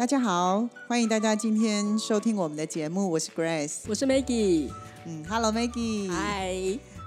[0.00, 4.70] 大家好，欢迎大家今天收听我们的节目，我是 Grace，我是 Maggie。
[5.04, 6.54] 嗯，Hello Maggie，嗨，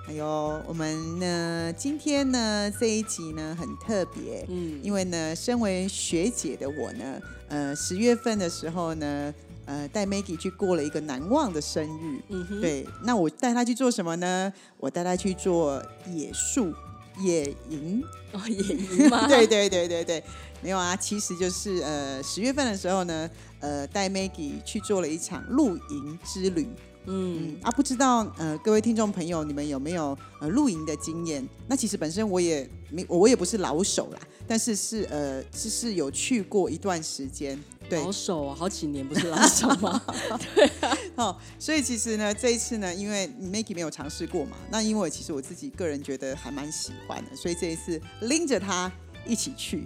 [0.07, 9.33] 哎呦，我们呢今天呢这一集呢很特别，嗯，因为呢身为学姐的我呢，呃十月份的时候呢，
[9.65, 14.53] 呃带 Maggie 去过了一个难忘的生日，嗯哼，对，那我带她去做什么呢？
[14.77, 16.71] 我带她去做野宿
[17.19, 19.27] 野营，哦野营吗？
[19.29, 20.23] 对对对对对。
[20.61, 26.67] 没有啊，其实就是呃十月份的时候呢，呃带 Maggie 去做了一场露营之旅。
[27.05, 31.45] 嗯啊，不知道呃各位听众朋友，你们有没有呃露营的经验？
[31.67, 37.61] 那其实本身我也没，我也不是老手啦，但是是呃就是有去过一段时间。
[37.89, 40.01] 对，老手啊，好几年不是老手吗？
[40.55, 40.97] 对啊。
[41.15, 48.91] 哦，所以其实呢，这一次呢，因为 Maggie 没有尝试过嘛，那因为其实我自己个人觉得还蛮喜欢的，所以这一次拎着它
[49.25, 49.85] 一起去。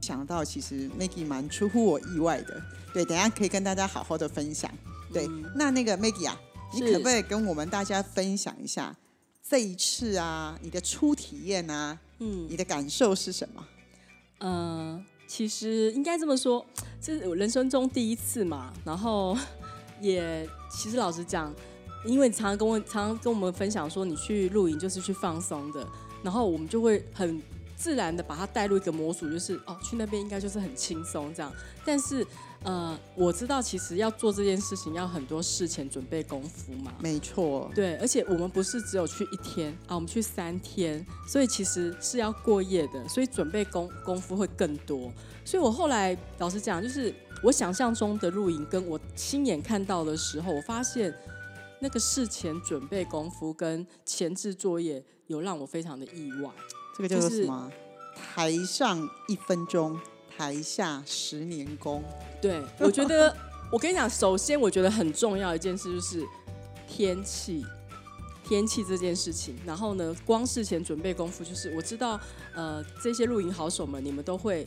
[0.00, 2.62] 想到其实 Maggie 蛮出乎我意外的，
[2.94, 4.70] 对，等下可以跟大家好好的分享。
[5.12, 5.26] 对，
[5.56, 6.40] 那那个 Maggie 啊，
[6.72, 8.94] 你可不可以跟我们大家分享一下
[9.48, 13.66] 这一次啊，你的初体验啊，嗯，你的感受是什么？
[14.40, 16.64] 嗯，其实应该这么说，
[17.00, 19.36] 这是我人生中第一次嘛，然后
[20.00, 21.54] 也其实老实讲，
[22.04, 25.86] 因为常常跟我常常跟我们分享说，你去露营就是去放松的，
[26.22, 27.40] 然后我们就会很。
[27.78, 31.52] 自然的把它带入一个模组，就是哦，去那边应该就是很轻松这样。
[31.84, 32.26] 但是，
[32.66, 36.92] 呃，我知道其实要做这件事情要很多事前准备功夫嘛。
[36.98, 37.70] 没错。
[37.72, 45.12] 对，而且我们不是只有去一天啊，我们去三天，所以其实是要过夜的，所以准备功功夫会更多。
[45.44, 51.14] 所以我后来老实讲，就是我想象中的露营跟我亲眼看到的时候，我发现
[51.80, 56.50] 那个事前准备功夫跟前置作业有让我非常的意外。
[56.96, 57.70] 这个叫做什么？
[58.16, 60.00] 台上一分钟，
[60.36, 62.02] 台下十年功。
[62.42, 63.34] 对，我觉得，
[63.72, 66.26] 我跟你讲，首先我觉得很重要一件事就是
[66.86, 67.64] 天气，
[68.44, 69.56] 天气这件事情。
[69.64, 72.20] 然后呢，光事前准备功夫，就是我知道，
[72.54, 74.66] 呃，这些露营好手们，你们都会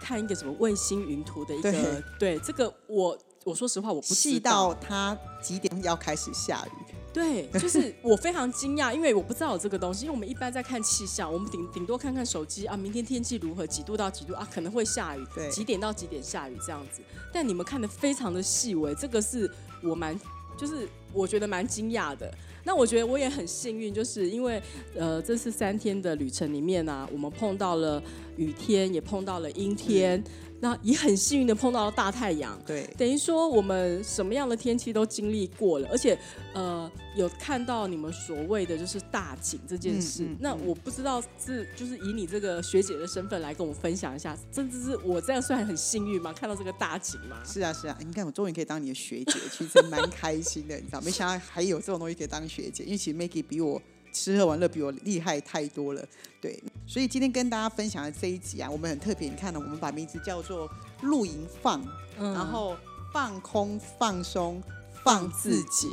[0.00, 6.87] 看一个什么卫星云图的一个，对，这个我我说实话，我不细到它几点要开始下雨。
[7.18, 10.04] 对，就是我非常惊讶，因为我不知道有这个东西。
[10.04, 17.02] 因为我们一般在看气象，我们顶顶多看看手机啊，明天天气如何，几度到几度啊，可能会下雨，对，几点到几点下雨这样子。
[17.32, 19.50] 但你们看的非常的细微，这个是
[19.82, 20.16] 我蛮，
[20.56, 22.32] 就是我觉得蛮惊讶的。
[22.62, 24.62] 那我觉得我也很幸运，就是因为
[24.94, 28.00] 呃，这次三天的旅程里面啊，我们碰到了
[28.36, 30.22] 雨天，也碰到了阴天。
[30.60, 36.18] 那也很幸运的碰到了大太阳，对，等于说我们什么样的天气都经历过了，而且
[36.52, 40.26] 呃有看到你们所谓的就是大景这件事。
[40.40, 46.32] 那我不知道是就是以你这个学姐的身份来跟我分享一下，甚至是我这样算很幸运吗？
[46.32, 47.40] 看到这个大景吗？
[47.44, 51.00] 是啊是啊，你看我终于可以当你的学姐，其实蛮开心的，你知道？
[51.02, 53.80] 没想到还有这种东西可以当学姐，因为其实 Maggie 比我。
[54.18, 56.04] 吃喝玩乐比我厉害太多了，
[56.40, 59.28] 对，所以今天跟大家分享的这一集啊，我们很特别。
[59.28, 60.68] 你看呢，我们把名字叫做
[61.02, 61.80] “露营放”，
[62.18, 62.76] 然后
[63.12, 64.60] 放空、放松、
[65.04, 65.88] 放自己。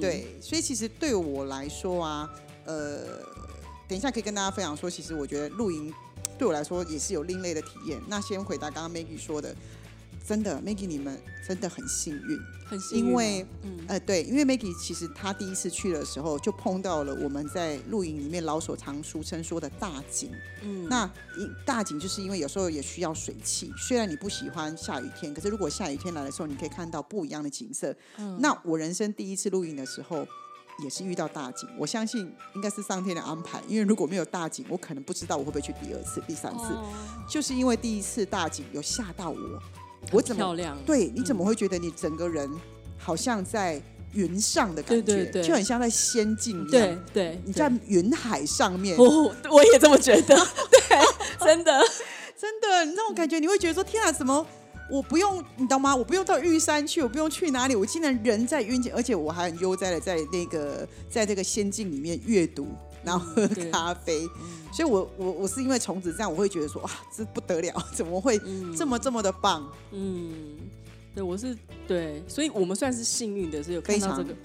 [0.00, 2.30] 对，所以其实对我来说啊，
[2.64, 3.20] 呃，
[3.86, 5.92] 等一下可以跟大家分享说，其实我觉得露营
[6.38, 8.00] 对我来说也是有另类的体验。
[8.08, 9.54] 那先回答刚刚 Maggie 说的。
[10.26, 11.16] 真的，Maggie，你们
[11.46, 13.04] 真的很幸运，很幸运。
[13.06, 13.46] 因为，
[13.86, 20.32] 呃，对，因为 Maggie 其实她第一次去的时候，就碰到了我们在露营里面老所常俗称说的大景。
[20.62, 21.08] 嗯，那
[21.64, 23.72] 大景就是因为有时候也需要水汽。
[23.78, 27.94] 虽然你不喜欢下雨天，可是如果下雨天来的时候，你可以看到不一样的景色。
[28.16, 30.26] 嗯，那我人生第一次露营的时候，
[30.82, 31.68] 也是遇到大景。
[31.78, 36.74] 我相信应该是上天的安排，因为如果没有大景，我可能不知道我会不会去第二次、第三次。
[37.28, 39.62] 就是因为第一次大景有吓到我。
[40.12, 41.10] 我怎么对？
[41.14, 42.50] 你怎么会觉得你整个人
[42.98, 43.80] 好像在
[44.12, 46.70] 云上的感觉，就很像在仙境一样？
[46.70, 48.96] 对对，你在云海上面。
[48.96, 50.36] 我我也这么觉得，
[50.70, 51.80] 对，真的
[52.38, 54.46] 真的那种感觉，你会觉得说：天啊，怎么
[54.90, 55.42] 我不用？
[55.56, 55.94] 你懂吗？
[55.94, 62.68] 我不用到玉山去，我不用去哪里，我竟然人在云间，而且我还很悠哉的在那个在这个仙境里面阅读，
[63.06, 64.28] 然后喝咖啡。
[64.70, 68.38] 所以，我我我是因为虫子这样，我会觉得说，哇，这不得了，怎么会
[68.76, 69.72] 这么这么的棒？
[69.92, 70.58] 嗯，
[71.14, 71.56] 对我是
[71.88, 74.36] 对，所以我们算是幸运的，是有看到这个。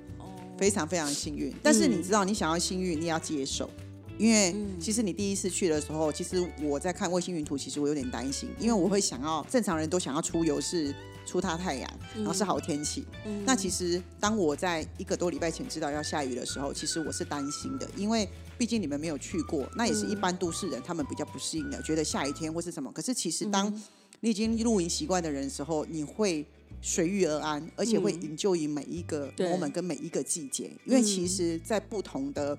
[0.58, 3.68] 非常非常幸运，但是你知道，你想要幸运，你要接受，
[4.16, 10.94] 因为其实你第一次去的时候，其实我在看卫星云图，其实我有点担心，因为我会想要正常人都想要出游是
[11.25, 13.04] 出大太阳，然后是好天气。
[13.44, 18.30] 那其实当我在一个多礼拜前知道要下雨的时候，其实我是担心的，因为
[18.62, 22.92] 毕竟你们没有去过，那也是一般都市人他们比较不适应的，觉得下雨天或是什么。
[22.92, 23.74] 可是其实当
[24.19, 26.46] 你已经露营习惯的人的时候，你会。
[26.84, 32.58] 随遇而安，而且会营救于每一个 moment 跟每一个季节，因为其实，在不同的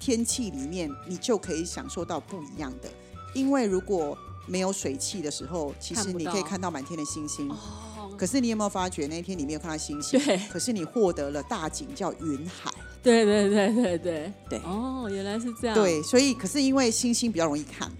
[0.00, 2.90] 天气里面，你就可以享受到不一样的。
[3.34, 4.18] 因为如果
[4.48, 7.48] 没有水汽的时候，其实你可以看到满天的星星。
[7.50, 8.16] 哦。
[8.18, 10.18] 可是你有没有发觉那一天你没有看到星星？
[10.18, 10.36] 对。
[10.50, 12.72] 可是你获得了大景，叫云海。
[13.02, 14.58] 对对对对对对。
[14.60, 15.74] 哦，原来是这样。
[15.74, 17.90] 对，所以可是因为星星比较容易看，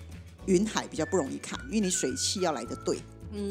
[0.47, 2.99] 云海比较不容易看，因为你水汽要来的对。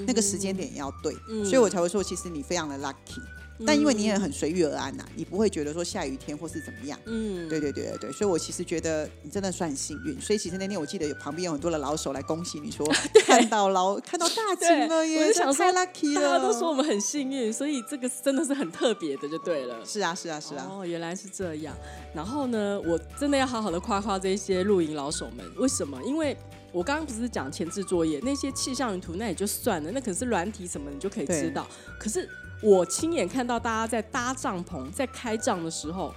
[0.05, 1.11] 那个时间点要对，
[1.43, 3.19] 所以我才会说，其实你非常的 lucky。
[3.65, 6.99] 但因为你也很随遇而安呐，你不会觉得说下雨天或是怎么样。
[7.05, 10.19] 嗯，对对对对对，所以我其实觉得你真的算很幸运。
[10.19, 12.85] 所以其实那天我记得有旁边有很多的老手来恭喜你说
[13.25, 16.21] 看到老看到大景了耶，想太 lucky 了。
[16.21, 19.85] 大家都说我们很幸运，所以这个真的是很特别的，就对了。
[19.85, 20.67] 是啊是啊是啊。
[20.69, 21.75] 哦，原来是这样。
[22.13, 25.45] 然后呢，我真的要好好的夸夸这些露营老手们。
[25.57, 26.01] 为什么？
[26.03, 26.35] 因为。
[26.73, 31.67] 我刚刚不是讲前置作业那些气象云图，那也就算了，那可是软体什么你就可以知道。
[31.99, 32.25] 可是
[32.63, 36.13] 我亲眼看到大家在搭帐篷、在开帐的时候，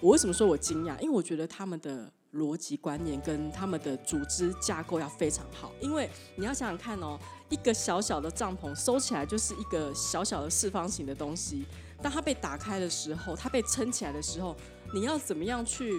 [0.00, 0.98] 我为什么说我惊讶？
[0.98, 5.70] 因为我觉得他们的逻辑观念跟他们的组织架构要非常好。
[5.80, 11.64] 因为你要想想看哦，一个小小的帐篷收起来就是一个小小的四方形的东西，
[12.02, 14.56] 当它被打开的时候，它被撑起来的时候，
[14.92, 15.92] 你要怎么样去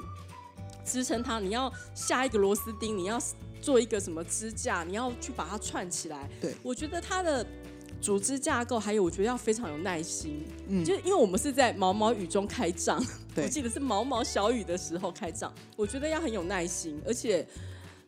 [0.84, 1.40] 支撑它？
[1.40, 3.18] 你要下一个螺丝钉，你要。
[3.62, 6.30] 做一个什么支架，你要去把它串起来。
[6.40, 7.46] 对，我觉得它的
[8.02, 10.46] 组织架构，还有我觉得要非常有耐心。
[10.68, 13.04] 嗯，就因为我们是在毛毛雨中开仗，
[13.36, 17.02] 我记得是毛毛小雨的时候开仗，我觉得要很有耐心。
[17.06, 17.46] 而且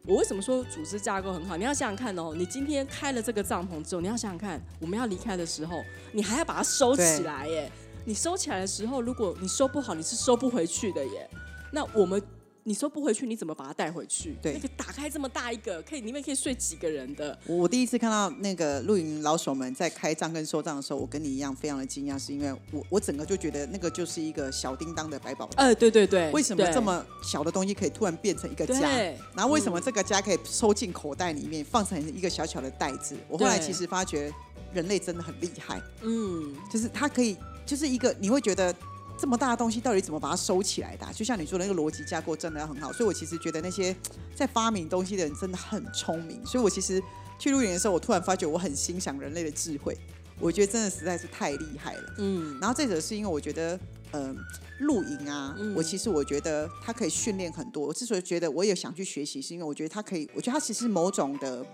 [0.05, 1.57] 我为什么说组织架构很好？
[1.57, 7.71] 你要想想看哦，你今天开了这个帐篷之后，你要想想看，我们要离开的时候，你还要把它收起来耶。
[8.05, 11.29] 你收起来的时候，如果你收不好，你是收不回去的耶。
[11.71, 12.21] 那我们。
[12.63, 14.36] 你说不回去，你怎么把它带回去？
[14.42, 17.38] 对，那个打开这么大一个，可以里面可以睡几个人的。
[17.48, 25.63] 我第一次看到那个露营老手们在开帐跟收账的时候，我跟你一样非常的惊讶，是因为我我整个就觉得那个就是一个小叮当的百宝袋。
[25.63, 26.30] 呃，对对对。
[26.31, 28.90] 为什么这么小的东西可以突然变成一个家？
[29.34, 33.16] 然后为什么这个家可以收进口袋里面，放成一个小小的袋子？
[33.28, 34.31] 我后来其实发觉
[34.72, 35.81] 人类真的很厉害。
[36.02, 37.36] 嗯，就是它可以，
[37.66, 38.74] 就是一个你会觉得。
[39.18, 41.06] 这么大的东西到底怎么把它收起来的？
[41.13, 43.96] 就像你说的那个逻辑架构真的很好，所以我其实觉得那些
[44.36, 46.44] 在发明东西的人真的很聪明。
[46.46, 47.02] 所以我其实
[47.38, 49.96] 去露营的时候，我突然发觉我很欣赏人类的智慧，
[50.40, 52.13] 我觉得真的实在是太厉害了。
[52.18, 53.80] 嗯，然后再者是因为我觉得，
[54.12, 54.36] 呃，
[54.80, 57.88] 露营啊，我其实我觉得它可以训练很多。
[57.88, 61.66] 我之所以觉得我也想去学习，是因为我觉得它可以，我觉得它其实某种的。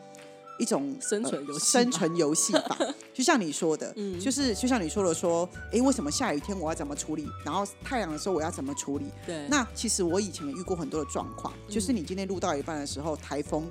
[0.58, 2.78] 一种生存游戏，生存游戏法，
[3.14, 7.28] 就像你说的，就是就像你说的，说，哎，为什么下雨天我要怎么处理？
[7.46, 9.06] 然后太阳的时候我要怎么处理？
[9.26, 9.48] 对。
[9.50, 13.68] 那其实我以前也遇过很多的状况，就是你今天录到一半的时候，台风，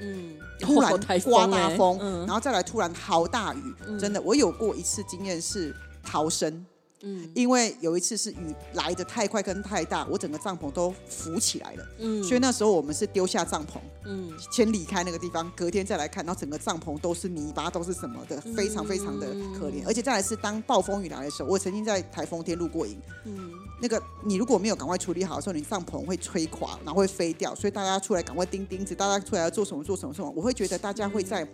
[0.00, 6.64] 嗯，突然刮大风，然后再来突然好大雨，真的，我有过一次经验是逃生。
[7.02, 11.86] 嗯，因为有一次是雨来的太快跟太大，我整个帐篷都浮起来了。
[11.98, 19.28] 嗯，所以那时候我们是丢下帐篷，嗯，先离开那个地方，隔天再来看，然后整个帐篷都是泥巴，都是什么的，非常非常的
[19.58, 19.82] 可怜。
[19.86, 23.00] 而且再来是当暴风雨来的时候，我曾经在台风天露过营。
[23.24, 27.54] 嗯，那个你如果没有赶快处理好的时候，你帐篷会吹垮，然后会飞掉。
[27.54, 30.30] 所以大家出来赶快钉钉子，大家出来要做什么做什么什么。
[30.36, 31.48] 我会觉得大家会在，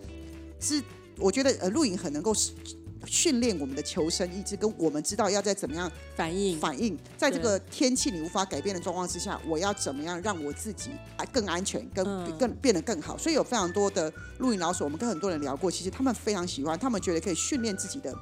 [0.59, 0.83] 是
[1.17, 2.33] 我觉得呃露营很能够。
[3.05, 13.17] 训练我们的求生意志，跟我们知道要在怎么样反应反应，在这个天气你无法改变的状况之下，我要怎么样让我自己啊更安全，更更变得更好。
[13.17, 18.13] 所以有非常多的露营老手，我们跟很多人聊过，其实他们非常喜欢，他们觉得可以训练自己的，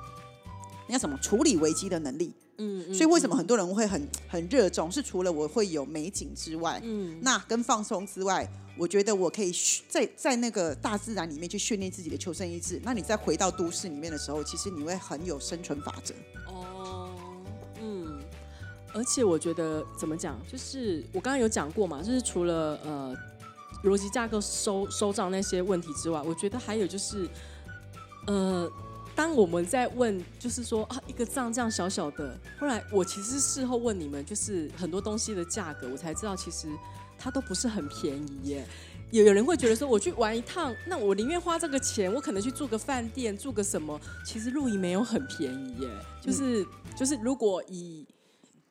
[0.88, 2.34] 那什么处理危机的能力。
[2.58, 4.92] 嗯，所以为什么很多人会很很热衷？
[4.92, 8.48] 是除了我会有美景之外，嗯，那跟放松之外。
[8.78, 9.54] 我觉得我可以
[9.88, 12.78] 在在那个大自然里面去训练自己的求生意志。
[12.84, 16.14] 那你再回到都市里面的时候，其实你会很有生存法则。
[16.46, 17.10] 哦，
[17.82, 18.20] 嗯，
[18.94, 23.16] 而且我觉得怎么讲，就是我刚刚有讲过嘛，就是除了呃
[23.86, 27.30] 逻辑架构收收账那些问题之外，我觉得还有就是，
[28.28, 28.70] 呃，
[29.16, 36.68] 当我们在问，就是说啊，一个账这样小小的，后来我其实事后问你们，就是很多东西的价格，我才知道其实。
[37.18, 38.68] 它都不是很便宜耶，
[39.10, 43.98] 有有人会觉得说，我去玩一趟，那我宁愿花这个钱，我可能去住个饭店，住个什么？
[44.26, 45.90] 其实露营没有很便宜耶，
[46.22, 48.06] 就是、就是如果以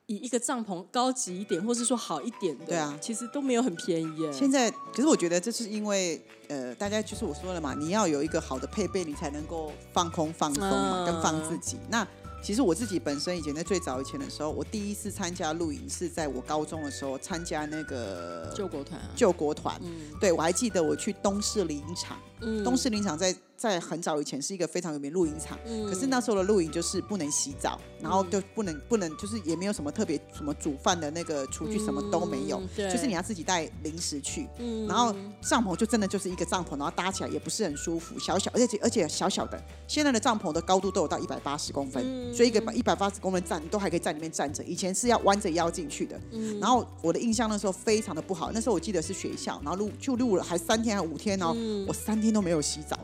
[0.07, 4.33] 以一个帐篷高级一点，或是说好一点的，对啊其实都没有很便宜耶。
[4.33, 11.79] 现在，可是我觉得这是因为，呃，大家就是我说了嘛，你要有一个好的配备，你才能够放空、放松嘛，嗯跟放自己。
[11.89, 12.07] 那
[12.43, 19.81] 其实我自己本身以前在最早以前的时候，我第一次参加露营是在我高中的时候参加那个救国团啊，救国团。
[19.83, 25.59] 嗯对，我还记得我去东势林场，嗯东势林场在在很早以前是一个非常有名的露营场。
[25.67, 34.49] 嗯可是那时候的露营就是不能洗澡，然后就不能不能就是也没有什么特别什么煮饭的那个厨具，什么都没有就是你要自己带零食去。
[34.59, 39.63] 嗯然后帐篷就真的就是一个帐篷，然后搭起来也不是很舒服，小小，而且而且小小的。
[39.87, 44.63] 现在的帐篷的高度都有到一百八十公分，嗯所以一个一百八十公分站都还可以在里面站着。
[44.65, 46.21] 以前是要弯着腰进去的。
[46.33, 51.55] 嗯然后我的印象那时候非常的不好，那时候我记得是学校，然后录就录了还三天还五天哦，
[51.87, 52.99] 我三天都没有洗澡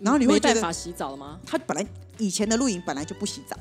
[0.00, 1.40] 然后你会觉得洗澡了吗？
[1.44, 1.86] 他本来
[2.18, 3.56] 以前的露营本来就不洗澡。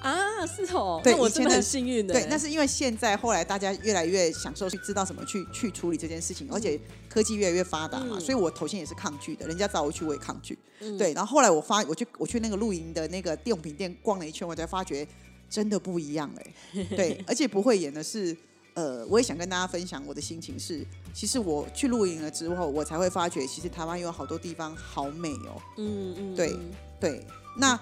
[0.00, 2.14] 啊，是哦，对我真的很幸运的。
[2.14, 10.58] 对，那是因为现在后来大家越来越享受去知道怎么去去处理这件事情，而且科技越来越发达嘛，嗯所以我头先也是抗拒的，人家找我去我也抗拒。
[10.80, 15.06] 嗯对，然后后来我发我去我去那个露营的那个电用品店逛了一圈，我才发觉
[15.50, 18.34] 真的不一样哎、对， 而且不会演的是。
[18.74, 25.60] 呃，我也想跟大家分享我的心情是，其实我去露营了之后，我才会发觉，其实台湾有好多地方好美哦。
[25.76, 27.78] 嗯嗯，对嗯对，那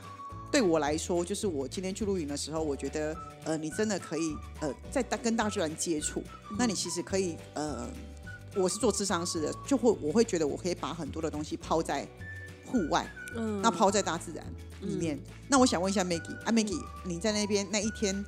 [0.50, 3.14] 对我来说，就是我今天去露营的时候，我觉得
[3.45, 6.23] 呃，你真的可以呃，在大跟大自然接触，
[6.59, 7.87] 那你其实可以呃，
[8.57, 12.09] 我是做智商师的，就会我会觉得我可以把很多的东西抛在
[12.64, 14.45] 户外，嗯那抛在大自然
[14.80, 15.18] 里面。
[15.49, 18.25] 那我想问一下 Maggie 啊，Maggie，你在那边那一天。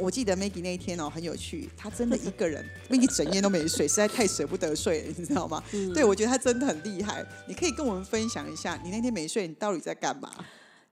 [0.00, 5.62] 我记得 Maggie 那一天哦很有趣，她真的一个人，Maggie 整夜都没睡，实在太舍不得睡了，你知道吗？
[5.72, 7.24] 嗯对，我觉得她真的很厉害。
[7.46, 10.30] 你可以跟我们分享一下，你那天没睡，你到底在干嘛？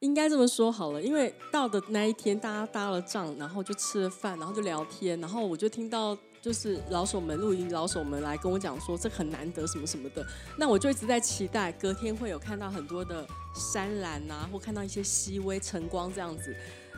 [0.00, 10.26] 应该这么说好了，因为到的那一天，大家搭了帐，然后就吃了饭，然后就聊天，然后我就听到就是老手们露营老手们来跟我讲说这很难得什么什么的，
[10.58, 16.52] 那我就一直在期待隔天会有看到很多的山岚啊，或看到一些熹微晨光这样子。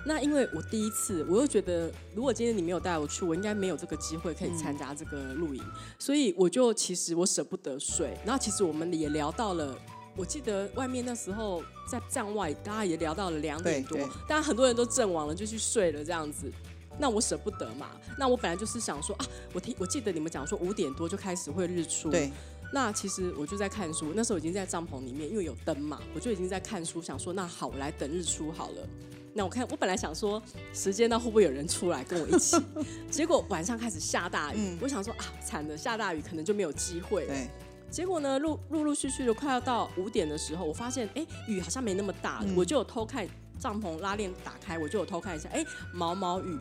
[0.07, 5.63] 那因为我第一次，我又觉得如果今天你没有带我去，我应该没有这个机会可以参加这个露营，
[5.99, 8.17] 所以我就其实我舍不得睡。
[8.25, 9.77] 然后其实我们也聊到了。
[10.17, 16.49] 我记得外面那时候在站外，大家也聊到了两点多大家，很多人都阵亡了，就去睡了这样子。
[17.01, 22.31] 那我舍不得嘛，那我本来就是想说啊，我听我记得你们讲说五点多就开始会日出，对，
[22.73, 28.89] 那其实我就在看书，那时候已经在帐篷里面，因为有灯嘛，我就已经在看书，想说那好，我来等日出好了。
[29.37, 30.41] 那我看，我本来想说
[30.73, 32.57] 时间到会不会有人出来跟我一起，
[33.11, 34.79] 结果晚上开始下大雨，嗯。
[34.81, 37.27] 我想说啊，惨了，下大雨可能就没有机会
[37.91, 42.57] 结果呢，陆陆陆续续的快要到五点的时候，我发现哎，雨好像没那么大了，嗯。
[42.57, 43.27] 我就有偷看
[43.59, 46.57] 帐篷拉链打开，我就有偷看一下，哎，毛毛雨。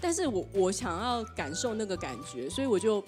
[0.00, 3.00] 但是我我想要感受那个感觉，所以我就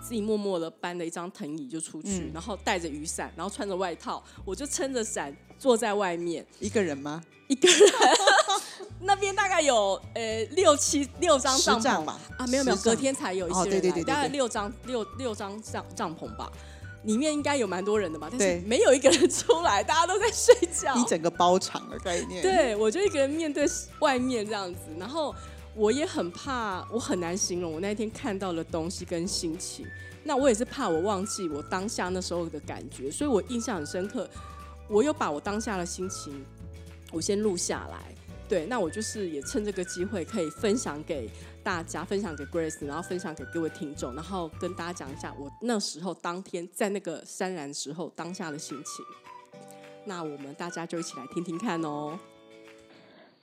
[0.00, 2.30] 自己默默的搬了一张藤椅就出去，嗯。
[2.34, 7.22] 然后带着雨伞，然后穿着外套，我就撑着伞坐在外面，一个人吗？
[7.48, 7.78] 一个人。
[9.00, 16.50] 那边大概有呃六七六张帐篷吧啊，没有没有，隔天才有一哦些人来，对对对大概六张六六张帐帐篷吧，
[17.04, 20.96] 里面应该有蛮多人的吧，但对是没有一个人出来，大家都在睡觉。
[20.96, 23.64] 一整个包场的概念。，对我就一个人面对
[24.00, 25.32] 外面这样子，然后
[25.76, 29.86] 我也很怕，我很难形容我那天看到的东西跟心情。
[30.24, 34.28] 那我也是怕我忘记我当下那时候的感觉，所以我印象很深刻。
[34.88, 36.44] 我有把我当下的心情，
[37.12, 38.14] 我先录下来。
[38.48, 41.28] 对，那我就是也趁这个机会可以分享给
[41.64, 49.04] 大家，分享给 Grace，然后分享给各位听众，然后跟大家讲一下我那时候当天在那个山然时候当下的心情。
[50.04, 52.16] 那我们大家就一起来听听看哦。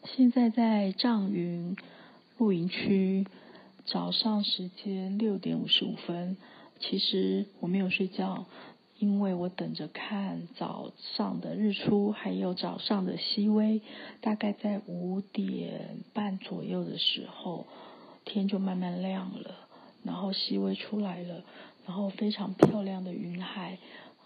[0.05, 1.75] 现在在丈云
[2.37, 3.27] 露营区，
[3.85, 6.37] 早上时间六点五十五分。
[6.79, 8.45] 其实我没有睡觉，
[9.03, 13.81] 因为我等着看早上的日出，还有早上的熹微。
[14.21, 17.67] 大概在五点半左右的时候，
[18.23, 19.55] 天就慢慢亮了，
[20.03, 21.43] 然后熹微出来了，
[21.85, 23.77] 然后非常漂亮的云海，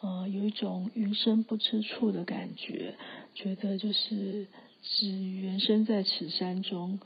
[0.02, 2.94] 呃，有一种云深不知处的感觉，
[3.34, 4.46] 觉得就是
[4.84, 7.00] 只缘身在此山中，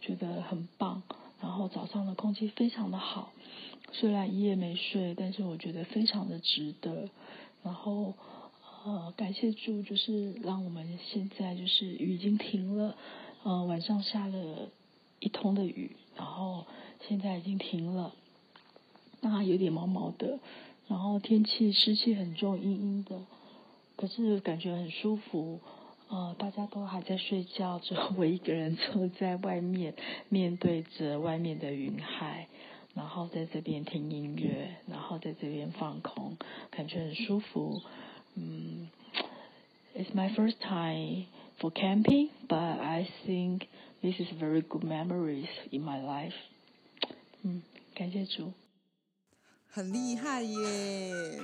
[0.00, 1.02] 觉得很棒。
[1.42, 3.32] 然后早上的空气非常的好，
[3.98, 7.08] 虽然一夜没睡，但是我觉得非常的值得。
[7.64, 8.14] 然后
[8.84, 12.96] 呃，感谢主，就是让我们现在就是雨已经停了，
[13.42, 14.68] 呃，晚上下了
[15.18, 16.64] 一通的雨，然后
[17.08, 18.14] 现在已经停了。
[19.20, 20.38] 那有点毛毛的，
[20.86, 23.20] 然后天气湿气很重，阴阴的，
[23.96, 25.60] 可是感觉很舒服。
[26.08, 29.94] 呃，大家都还在睡觉，只有我一个人坐在外面，
[30.30, 32.48] 面对着外面的云海，
[32.98, 36.36] 然后在这边听音乐，然后在这边放空，
[36.68, 37.80] 感觉很舒服。
[38.34, 38.88] 嗯
[39.94, 41.26] ，It's my first time
[41.60, 43.68] for camping, but I think
[44.02, 46.34] this is very good memories in my life.
[47.42, 47.62] 嗯，
[47.94, 48.52] 感谢主。
[49.70, 51.38] 很厉害耶！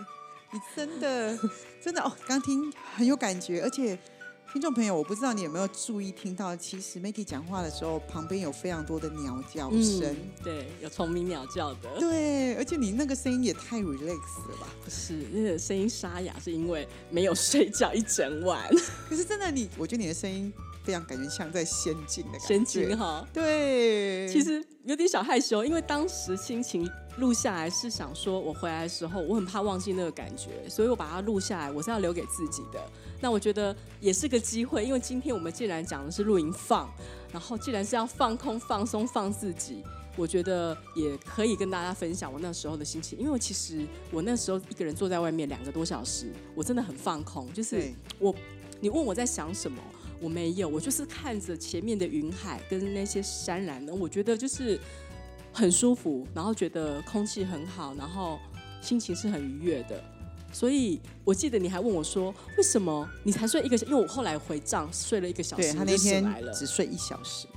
[0.52, 1.38] 你真的
[1.80, 3.96] 真的哦，刚听很有感觉，而且
[4.54, 14.68] 听众朋友，我不知道你有没有注意听到，其实 Maggie 讲话的时候，旁边有非常多的鸟叫声，嗯，对，有虫鸣鸟叫的， 对，而且你那个声音也太 relax 了吧？
[14.84, 18.64] 不是那个声音沙哑，是因为没有睡觉一整晚，
[19.10, 20.52] 可是真的你，我觉得你的声音
[20.84, 23.26] 非常感觉像在仙境的感觉，仙境哈。
[23.32, 32.80] 对，其实有点小害羞，因为当时心情录下来是想说，我回来的时候我很怕忘记那个感觉，所以我把它录下来，我是要留给自己的。
[33.20, 36.92] 那我觉得也是个机会，因为今天我们既然讲的是露营放，
[37.32, 39.82] 然后既然是要放空、放松、放自己，
[40.16, 43.18] 我觉得也可以跟大家分享我那时候的心情。
[43.18, 48.34] 因为其实我那时候一个人坐在外面两个多小时，我真的很放空，就是我，
[48.80, 49.82] 你问我在想什么，
[50.20, 54.78] 我没有，我就是看着前面的云海跟那些山峦呢，我觉得就是
[55.52, 58.38] 很舒服，然后觉得空气很好，然后
[58.80, 60.02] 心情是很愉悦的。
[60.52, 63.86] 所以我记得你还问我说，为什么你才睡一个小？
[63.86, 67.48] 因为我后来回帐睡了一个小时，对他那天来了，只睡一小时，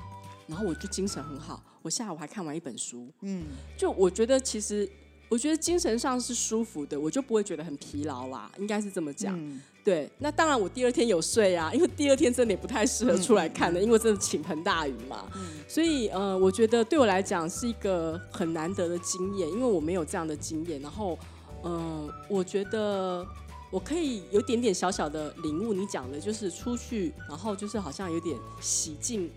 [0.47, 1.63] 然后我就精神很好。
[1.83, 3.43] 我下午还看完一本书，嗯，
[3.77, 4.89] 就我觉得其实
[5.29, 9.39] 我觉得精神上是舒服的，我就不会觉得很疲劳啦，应该是这么讲。
[9.39, 15.25] 嗯对，那当然我第二天有睡啊，因为第二天真的也不太适合出来看的，因为真的倾盆大雨嘛。
[15.65, 20.81] 所以呃，我觉得对我来讲是一个很难得的经验，因为我没有这样的经验。
[20.81, 21.17] 然后，
[21.63, 23.25] 嗯、我觉得
[23.71, 29.31] 我可以有点点小小的领悟，你讲的就是出去，然后就是好像有点洗净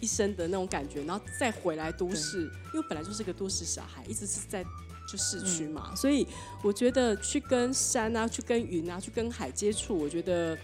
[0.00, 4.64] 一生的那种感觉，然后再回来都市，因为本来就是个都市小孩，一直是在
[5.10, 6.26] 就市区嘛，所以
[6.62, 10.56] 我觉得去跟山啊、去跟云啊、去跟海接触，我觉得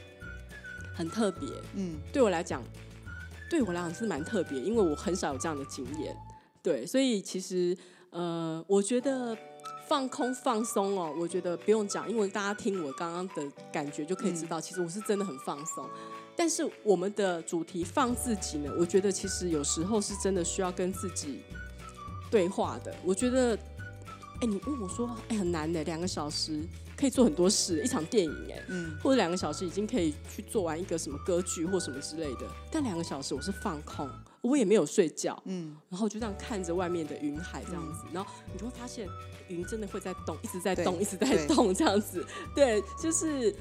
[0.94, 1.48] 很特别。
[1.74, 2.62] 嗯，对我来讲，
[3.50, 6.16] 对我来讲是蛮特别，因为我很少有这样的经验。
[6.62, 7.76] 对，所以其实
[8.10, 9.36] 呃，我觉得
[9.88, 15.88] 放空放松哦，我觉得不用讲，因为大家听我刚刚的感觉就可以知道，其实我是真的很放松。
[16.38, 21.40] 但是我们的主题放自己呢，我觉得其实有时候是真的需要跟自己
[22.30, 22.94] 对话的。
[23.04, 23.58] 我觉得，
[24.40, 26.62] 哎，你问我说，哎，很难的，两个小时
[26.96, 32.46] 可以做很多事，一场电影，哎，嗯或者两个小时已经可以去做完一个什么歌剧或什么之类的。
[32.70, 34.08] 但两个小时我是放空，
[34.42, 39.08] 我也没有睡觉，嗯，然后就这样看着外面的云海这样子，然后你就会发现
[39.48, 42.24] 云真的会在动，一直在动，一直在动这样子。
[42.54, 43.54] 对，就是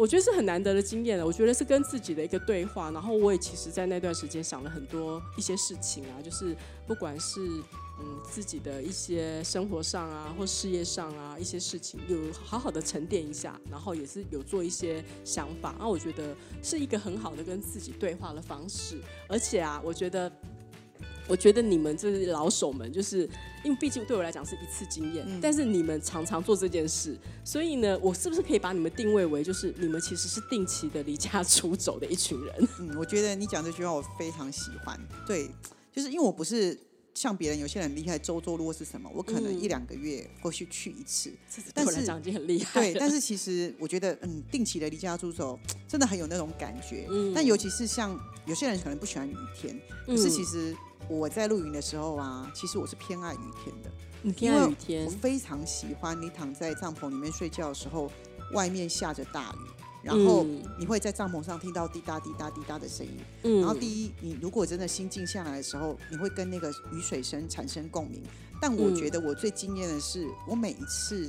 [0.00, 1.26] 我觉得是很难得的经验了。
[1.26, 7.38] 我觉得是跟自己的一个对话，然后我也其实在那段时间想了很多一些事情啊，就是不管是
[7.98, 15.76] 嗯自己的一些生活上啊，或事业上啊一些事情，有好好的沉淀一下，然后也是有做一些想法。
[15.78, 20.32] 那我觉得是一个很好的跟自己对话的方式，而且啊，我觉得。
[21.30, 23.20] 我觉得你们这是老手们，就是
[23.62, 32.68] 因为毕竟对我来讲是一次经验，但是你们常常做这件事，所以呢，我是不是可以把你们定位为就是你们其实是定期的离家出走的一群人？
[32.80, 34.98] 嗯，我觉得你讲这句话我非常喜欢。
[35.24, 35.48] 对，
[35.92, 36.76] 就是因为我不是
[37.14, 41.32] 像别人有些人厉害周周路是什么，我可能嗯一两个月或许去一次。
[41.72, 47.06] 但是我来讲已经很厉害对，但是其实我觉得，嗯，定期的离家出走真的很有那种感觉。
[47.08, 50.74] 嗯但尤其是像有些人可能不喜欢雨天，可是其实
[51.10, 53.90] 我在露营的时候啊，其实我是偏爱雨天的。
[54.22, 58.08] 你偏爱雨天我，非常喜欢你躺在帐篷里面睡觉的时候，
[58.52, 59.58] 外面下着大雨，
[60.04, 63.12] 然后嗯你会在帐篷上听到滴答滴答滴答的声音。
[63.42, 68.22] 嗯然后第一，你如果真的心静下来的时候，你会跟那个雨水声产生共鸣。
[68.60, 71.28] 但我嗯觉得我最惊艳的是，我每一次，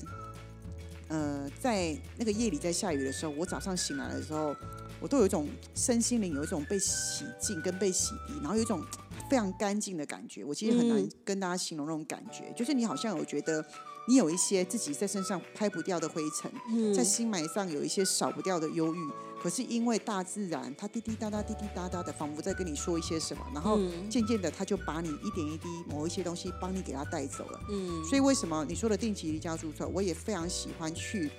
[1.07, 4.55] 呃，在那个夜里在下雨的时候，我早上醒来的时候，
[4.99, 8.85] 我都有一种身心灵有一种被洗净跟被洗涤，然后有一种
[9.31, 10.43] 非常干净的感觉。
[10.43, 13.65] 我其实很难嗯跟大家形容那种感觉，就是你好像有觉得
[14.09, 19.09] 你有一些自己在身上拍不掉的灰尘，嗯在心埋上有一些少不掉的忧郁，
[19.41, 27.59] 可是因为大自然它滴滴答答、滴滴答答的，仿佛在跟你说一些什么，然后嗯渐渐的，它就把你一点一滴某一些东西帮你给它带走了。
[27.69, 31.31] 嗯所以为什么你说的定期离家出走，我也非常喜欢去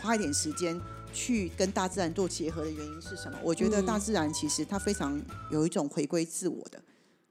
[0.00, 0.80] 花一点时间
[1.12, 3.38] 去跟大自然做结合的原因是什么？
[3.42, 6.82] 我觉得嗯大自然其实它非常有一种回归自我的。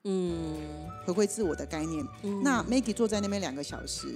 [0.06, 0.58] 嗯
[1.06, 2.06] 回归自我的概念。
[2.24, 4.14] 嗯那 Maggie 坐在那边两个小时，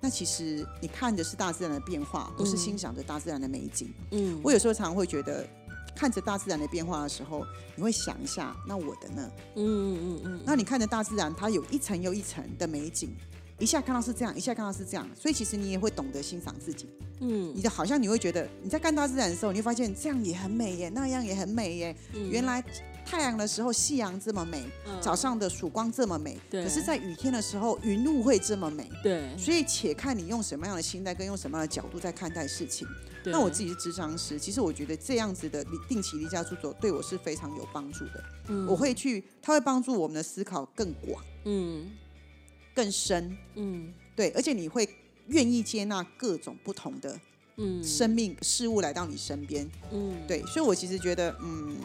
[0.00, 3.92] 那其实你看的是大自然的变化，不是欣赏着大自然的美景。
[4.10, 5.46] 嗯，我有时候常常会觉得，
[5.96, 7.44] 看着大自然的变化的时候，
[7.76, 9.30] 你会想一下，那我的呢？
[9.56, 13.14] 嗯嗯嗯那你看着大自然，它有一层又一层的美景，
[13.58, 16.88] 一下看到是这样，一下看到是这样，所以其实你也会懂得欣赏自己。
[17.20, 21.96] 嗯你的好像你会觉得你在看大自然的时候，你会发现这样也很美耶，那样也很美耶。
[22.12, 22.62] 嗯，原来
[23.04, 25.00] 太阳的时候夕阳这么美，嗯。
[25.00, 26.64] 早上的曙光这么美，对。
[26.64, 28.90] 可是，在雨天的时候云雾会这么美。
[29.02, 32.88] 对，所以，且看你用什么样的心态跟用什么样的角度在看待事情。
[33.22, 33.32] 对。
[33.32, 38.24] 那我自己是智商师，其实我觉得这样子的离定期离家出走对我是非常有帮助的。
[38.48, 38.66] 嗯。
[38.66, 41.90] 我会去，它会帮助我们的思考更广、嗯。
[42.74, 43.92] 更深，嗯。
[44.16, 44.88] 对，而且你会
[45.26, 47.18] 愿意接纳各种不同的
[47.56, 47.82] 嗯。
[47.84, 49.68] 生命事物来到你身边。
[49.92, 50.16] 嗯。
[50.26, 51.76] 对，所以我其实觉得，嗯，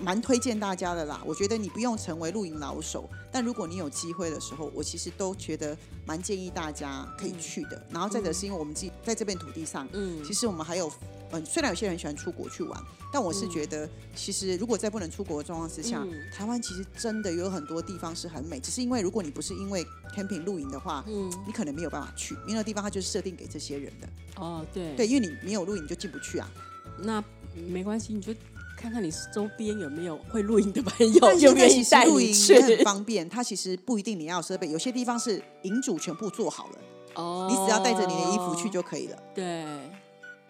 [0.00, 1.20] 蛮推荐大家的啦。
[1.24, 5.76] 我觉得你不用成为露营老手，但如果你有机会的时候，我其实都觉得
[6.06, 7.86] 蛮建议大家可以去的。
[7.90, 10.90] 然后再者是因为我们自己在这片土地上，嗯其实我们还有，
[11.30, 24.08] 嗯，虽然有些人喜欢出国去玩，但我是觉得，其实如果在不能出国的状况之下，嗯台湾其实真的有很多地方是很美，只是因为如果你不是因为 camping 露营的话，嗯你可能没有办法去，因为那个地方它就是设定给这些人的。
[24.36, 26.50] 哦对对，因为你没有露营你就进不去啊。
[26.98, 27.22] 那
[27.68, 28.32] 没关系，你就
[28.84, 36.78] 看看你周边有没有会露营的朋友，但现在愿不愿意其实露带你去营也很方便，它其实不一定你要有设备，有些地方是营主全部做好了，
[37.14, 39.64] 哦，你只要带着你的衣服去就可以了，对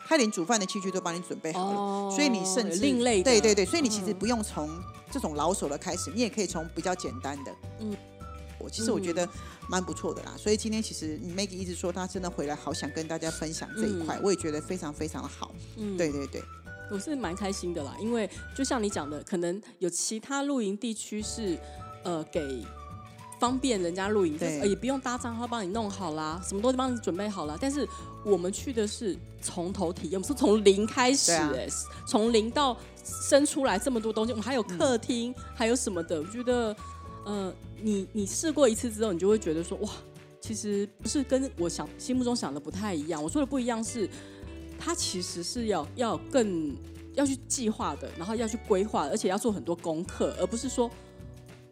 [0.05, 1.79] 他连煮饭的器具都帮你准备好了。
[1.79, 4.69] 哦，所以你甚至另类的对对对，所以你其实嗯不用从
[5.13, 7.53] 这种老手的开始，你也可以从比较简单的。
[7.79, 7.97] 嗯嗯，
[8.59, 9.29] 我其实我觉得
[9.69, 10.35] 蛮不错的啦。
[10.37, 15.55] 所以今天其实 Maggie 一直说她真的回来，好想跟大家分享这一块，我也觉得非常非常的好。
[15.77, 16.43] 嗯对对对，
[16.95, 21.59] 我是蛮开心的啦，因为就像你讲的，可能有其他露营地区是
[22.05, 22.65] 呃给
[23.41, 27.59] 方便人家露营，就是对呃也不用搭帐篷帮你弄好啦，什么都帮你准备好了。
[27.61, 27.87] 但是
[28.25, 31.67] 我们去的是从头体验，我们是从零开始、哎、
[32.07, 36.77] 从零到生出来这么多东西，我们还有嗯客厅，还有什么的，我觉得
[37.25, 37.53] 呃，
[37.83, 39.91] 你你试过一次之后，你就会觉得说哇。
[40.41, 43.25] 其实不是跟我想心目中想的不太一样。
[43.25, 44.07] 我说的不一样是，
[44.85, 46.77] 它其实是要要更
[47.15, 50.91] 要去计划的，然后要去规划，而且要做很多功课，而不是说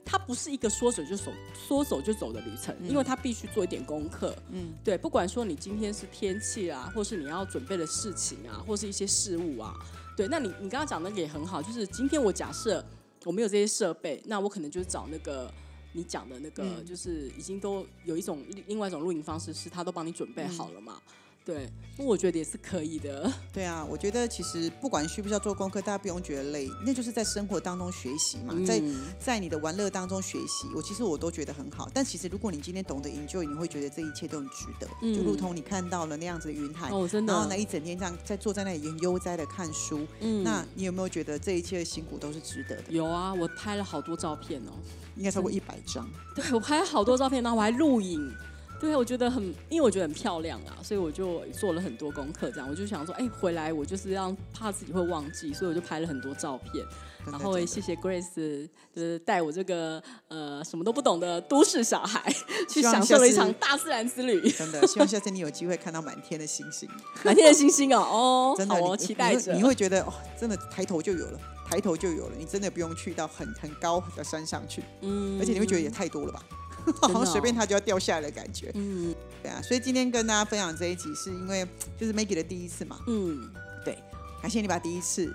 [0.02, 4.34] 它不是一个说走就走、说走就走的旅程，因为它必须做一点功课。
[4.50, 9.74] 嗯，对，不管说你今天是天气啊，或是你要准备的事情啊，或是一些事物啊，
[10.16, 12.82] 对，那你你刚刚讲那个也很好，就是今天我假设
[13.26, 15.52] 我没有这些设备，那我可能就是找那个。
[15.94, 21.02] 你讲的那个，嗯就是已经都有一种另另外一种露营方式，是他都帮你准备好了嗯嘛？
[21.44, 23.28] 对，那我觉得也是可以的。
[23.52, 31.90] 对啊，我觉得其实不管需不需要做功课，大家不用觉得累，那就是在生活当中学习嘛，在嗯在你的玩乐当中学习，我其实我都觉得很好。
[31.92, 34.88] 但其实如果你今天懂得 enjoy，你会觉得这一切都很值得。
[35.02, 42.84] 嗯就如同你看到了那样子的云海，哦，真的，然后呢一整天这样在坐在那里很悠哉的看书，嗯那你有没有觉得这一切的辛苦都是值得的？
[42.90, 44.72] 有啊，我拍了好多照片哦。
[45.14, 46.08] 应该超过一百张。
[46.34, 48.32] 对我拍了好多照片，然后我还录影。
[48.82, 52.50] 对，我觉得很，因为我觉得很漂亮啊，所以我就做了很多功课。
[52.50, 56.84] 这样，我就想说，哎，回来我就是要怕自己会忘记，所以我就拍了很多照片。
[57.24, 62.20] 然后也谢谢 Grace，就是带我这个呃什么都不懂的都市小孩
[62.68, 66.88] 去享受了一场大自然之旅，真的，希望下次你有机会看到满天的星星。
[67.22, 69.54] 满天的星星哦，哦， 真的，好哦，期待着。
[69.54, 71.38] 你会觉得哦，真的抬头就有了，
[71.70, 76.42] 抬头就有了，你真的不用去到很很高的山上去，嗯而且你会觉得也太多了吧？
[77.02, 78.70] 好像随便它就要掉下来的感觉。
[78.74, 81.66] 嗯对啊，所以今天跟大家分享这一集，是因为
[81.98, 83.50] 就是 Maggie 的第一次嘛，嗯，
[83.84, 83.98] 对
[84.40, 85.34] 感谢你把第一次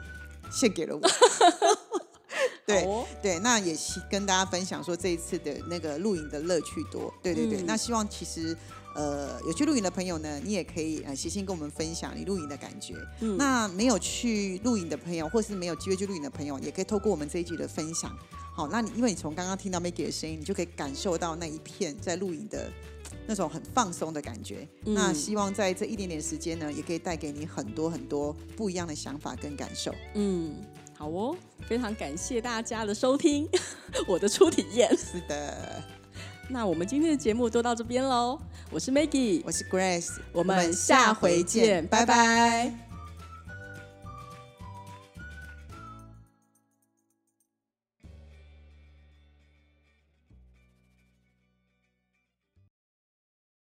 [0.52, 1.02] 献给了我。
[2.66, 2.86] 对
[3.22, 7.14] 对，那也希跟大家分享说这一次的那个露营的乐趣多。
[7.24, 8.56] 对对对，嗯那希望其实
[8.94, 12.94] 呃有去露营的朋友呢，你也可以呃写信跟我们分享你露营的感觉。
[13.22, 18.14] 嗯那没有去露营的朋友，或是没有机会去露营的朋友，也可以透过我们这一集的分享。
[18.58, 22.72] 好，那你因为你从刚刚听到 Maggie 的声音，你就可以感受到那一片在露营的
[23.28, 24.68] 那种很放松的感觉。
[24.86, 29.94] 嗯那希望在这一点点时间呢，也可以带给你很多很多不一样的想法跟感受。
[30.16, 30.56] 嗯，
[30.98, 31.36] 好哦，
[31.68, 33.48] 非常感谢大家的收听，
[34.10, 34.90] 我的初体验。
[34.98, 35.84] 是的，
[36.50, 38.40] 那我们今天的节目都到这边喽，
[38.72, 42.87] 我是 Maggie，我是 Grace，我们下回见，拜拜